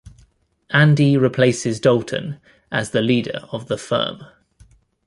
Andy 0.71 1.15
replaces 1.15 1.79
Dalton 1.79 2.39
as 2.71 2.89
the 2.89 3.03
leader 3.03 3.47
of 3.51 3.67
The 3.67 3.77
Firm. 3.77 4.23